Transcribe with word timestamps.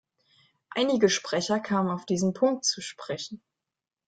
Einige 0.71 1.09
Sprecher 1.09 1.59
kamen 1.59 1.91
auf 1.91 2.07
diesen 2.07 2.33
Punkt 2.33 2.65
zu 2.65 2.81
sprechen. 2.81 3.43